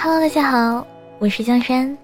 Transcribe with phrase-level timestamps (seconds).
[0.00, 0.86] Hello，大家好，
[1.18, 1.98] 我是江山。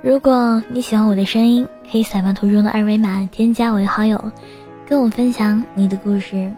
[0.00, 4.18] 如果你喜欢我的声音，可以扫描图中的二维码添加为好友，
[4.88, 6.50] 跟我分享你的故事。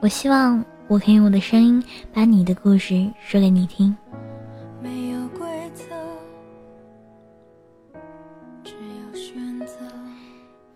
[0.00, 3.94] 我希望我可以用我的声音把你的故事说给你听。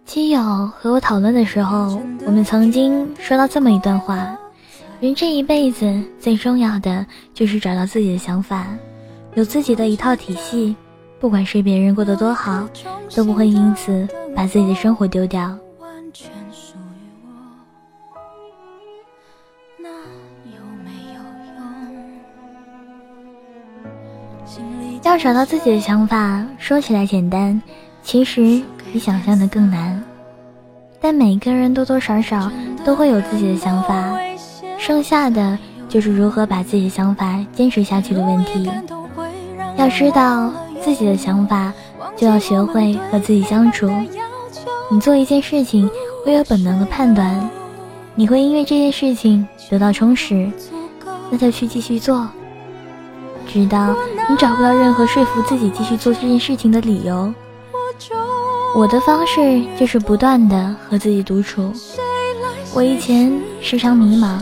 [0.05, 0.43] 基友
[0.77, 4.37] 和我讨论的时候，我们曾经说到这么一段话：
[5.01, 8.67] 人这一辈子最重要的就是找到自己的想法，
[9.39, 10.75] 有自己的一套体系。
[11.21, 12.69] 不管是别人过得多好，
[13.15, 15.57] 都不会因此把自己的生活丢掉。
[25.05, 27.63] 要找到自己的想法，说起来简单，
[28.03, 28.61] 其实
[28.93, 30.03] 比想象的更难。
[31.01, 32.51] 但每个人多多少少
[32.85, 34.19] 都会有自己的想法，
[34.79, 35.57] 剩下的
[35.89, 38.69] 就是如何把自己的想法坚持下去的问题。
[39.79, 40.53] 要知道。
[40.81, 41.73] 自己的想法，
[42.17, 43.91] 就要学会和自己相处。
[44.89, 45.91] 你做一件事情
[46.25, 47.51] 会有本能的判断，
[48.15, 50.49] 你会因为这件事情得到充实，
[51.31, 52.29] 那就去继续做，
[53.49, 53.93] 直到
[54.31, 57.35] 你找不到任何说服自己继续做这件事情的理由。
[58.77, 61.73] 我的方式就是不断的和自己独处。
[62.73, 64.39] 我以前时常迷茫，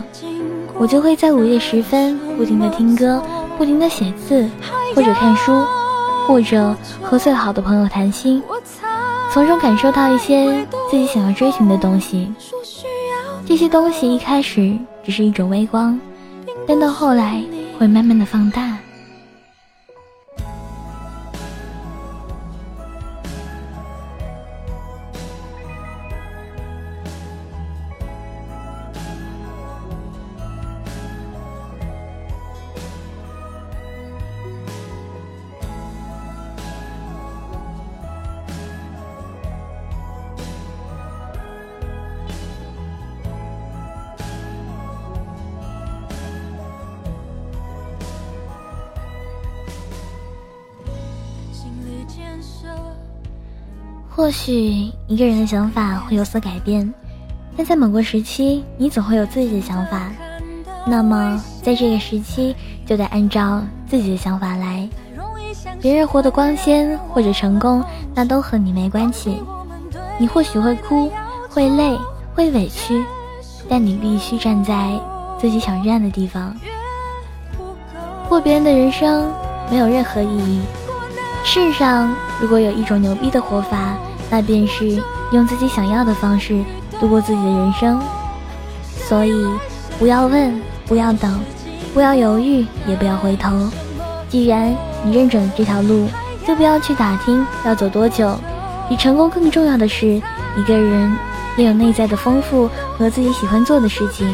[0.77, 3.21] 我就会在午夜时分不停的听歌，
[3.57, 4.47] 不停的写字
[4.97, 5.63] 或者看书。
[6.25, 8.43] 或者和最好的朋友谈心，
[9.31, 12.33] 从中感受到一些自己想要追寻的东西。
[13.45, 15.97] 这些东西一开始只是一种微光，
[16.67, 17.41] 但到后来
[17.79, 18.76] 会慢慢的放大。
[54.17, 56.91] 或许一个人的想法会有所改变，
[57.55, 60.11] 但在某个时期，你总会有自己的想法。
[60.87, 64.89] 那么，在这个时期，就得按照自己的想法来。
[65.79, 67.83] 别人活得光鲜或者成功，
[68.15, 69.39] 那都和你没关系。
[70.17, 71.11] 你或许会哭，
[71.47, 71.95] 会累，
[72.33, 72.99] 会委屈，
[73.69, 74.99] 但你必须站在
[75.39, 76.55] 自己想站的地方。
[78.27, 79.31] 过别人的人生
[79.69, 80.59] 没有任何意义。
[81.43, 83.95] 世上如果有一种牛逼的活法，
[84.29, 86.63] 那便是用自己想要的方式
[86.99, 87.99] 度过自己的人生。
[89.07, 89.45] 所以，
[89.97, 91.39] 不要问，不要等，
[91.93, 93.69] 不要犹豫，也不要回头。
[94.29, 96.07] 既然你认准了这条路，
[96.45, 98.37] 就不要去打听要走多久。
[98.89, 100.21] 比成功更重要的是，
[100.57, 101.15] 一个人
[101.57, 104.31] 要有内在的丰富和自己喜欢做的事情。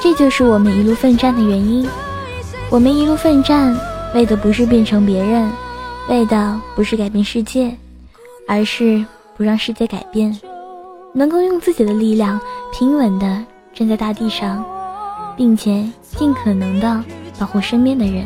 [0.00, 1.88] 这就是我们一路奋战的原因。
[2.68, 3.76] 我们一路奋战，
[4.14, 5.48] 为的不是变成别人。
[6.08, 7.76] 为的不是改变世界，
[8.46, 9.04] 而是
[9.36, 10.38] 不让世界改变，
[11.12, 12.40] 能够用自己的力量
[12.72, 13.44] 平稳的
[13.74, 14.64] 站在大地上，
[15.36, 15.84] 并且
[16.16, 17.04] 尽可能的
[17.38, 18.24] 保护身边的人。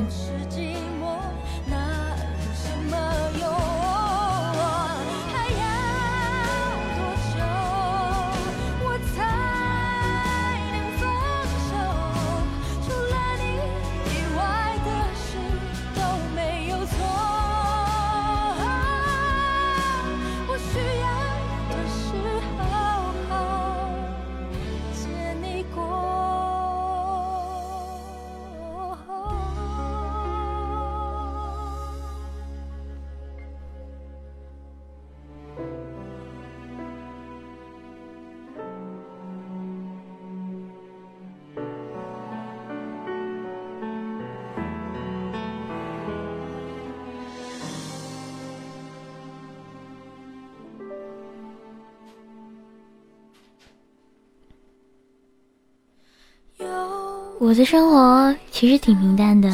[57.40, 59.48] 我的生活其实挺平淡的，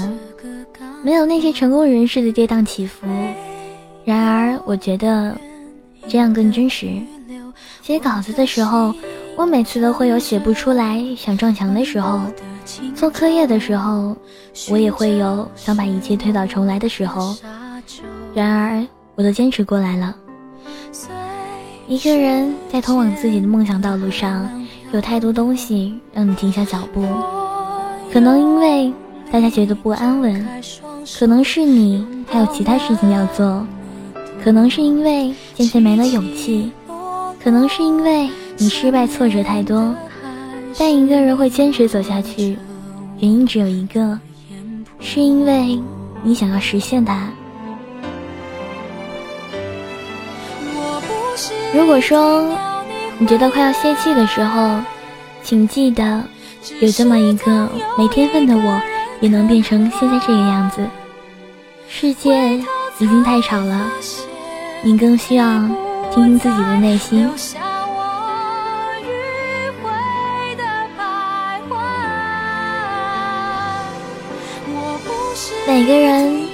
[1.04, 3.06] 没有那些成功人士的跌宕起伏。
[4.04, 5.38] 然而，我觉得
[6.08, 6.88] 这样更真实。
[7.82, 8.92] 写稿子的时候，
[9.36, 12.18] 我每次都会有写不出来、想撞墙的时候；
[12.96, 14.16] 做课业的时候，
[14.68, 17.36] 我也会有想把一切推倒重来的时候。
[18.34, 18.84] 然而，
[19.14, 20.12] 我都坚持过来了。
[21.86, 24.50] 一个人在通往自己的梦想道路上，
[24.90, 27.06] 有太多东西让你停下脚步。
[28.12, 28.92] 可能因为
[29.30, 30.46] 大家觉得不安稳，
[31.18, 33.66] 可能是你还有其他事情要做，
[34.42, 36.70] 可能是因为渐渐没了勇气，
[37.42, 39.94] 可能是因为你失败挫折太多。
[40.78, 42.58] 但一个人会坚持走下去，
[43.18, 44.18] 原因只有一个，
[45.00, 45.80] 是因为
[46.22, 47.28] 你想要实现它。
[51.74, 52.46] 如果说
[53.18, 54.80] 你觉得快要泄气的时候，
[55.42, 56.22] 请记得，
[56.80, 58.80] 有这么一个没天分的我。
[59.18, 60.86] 也能变成现在这个样子。
[61.88, 62.52] 世界
[62.98, 63.86] 已经太吵了，
[64.82, 65.46] 你更需要
[66.12, 67.26] 听听自己的内心。
[75.66, 76.46] 每个人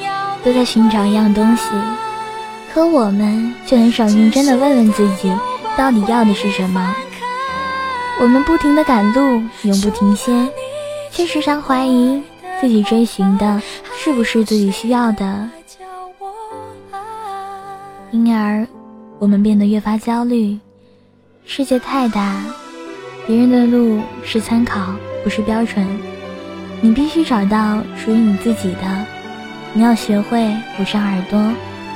[0.44, 1.64] 都在寻找一样东西，
[2.72, 5.32] 可我们却很少认真的问问自己，
[5.76, 6.94] 到底要的是什么。
[8.22, 10.48] 我们不停的赶路，永不停歇，
[11.10, 12.22] 却时常怀疑。
[12.60, 13.60] 自己追寻的
[13.98, 15.48] 是不是自己需要的？
[18.12, 18.64] 因而，
[19.18, 20.56] 我们变得越发焦虑。
[21.44, 22.40] 世界太大，
[23.26, 24.94] 别人的路是参考，
[25.24, 25.84] 不是标准。
[26.80, 29.04] 你必须找到属于你自己的。
[29.72, 30.48] 你要学会
[30.78, 31.42] 捂上耳朵，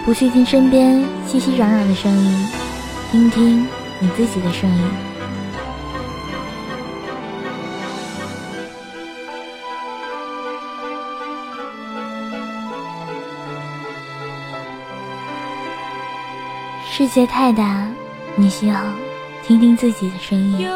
[0.05, 2.49] 不去听身边熙熙攘攘的声音，
[3.13, 3.65] 听听
[4.01, 5.06] 你自己的声音。
[16.99, 17.87] 世界太大，
[18.37, 18.83] 你需要
[19.43, 20.61] 听听自己的声音。
[20.61, 20.71] 又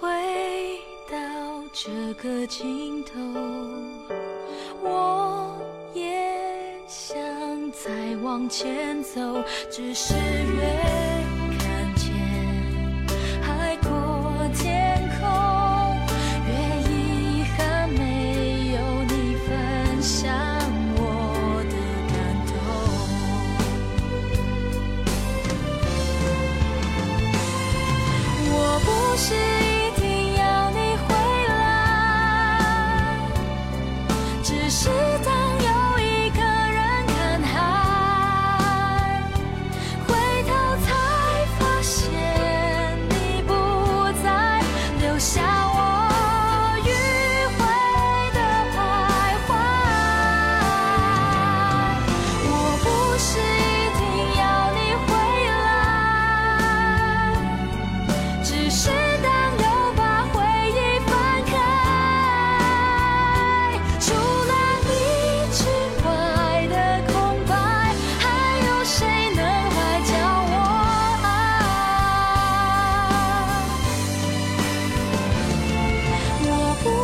[0.00, 0.08] 回
[1.06, 1.18] 到
[1.70, 3.12] 这个尽头，
[4.82, 5.54] 我
[5.92, 6.02] 也
[6.86, 7.14] 想
[7.72, 9.20] 再往前走，
[9.70, 11.17] 只是越。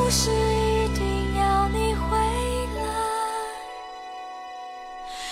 [0.04, 2.18] 不是一定要你回
[2.76, 2.84] 来。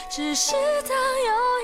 [0.09, 0.53] 只是
[0.89, 1.62] 当有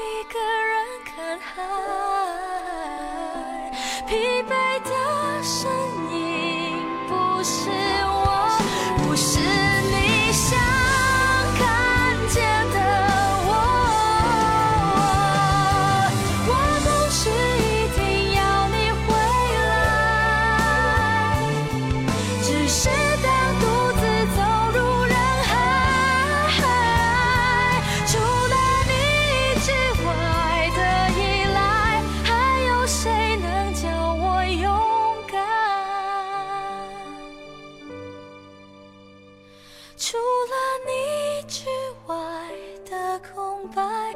[43.74, 44.14] 白。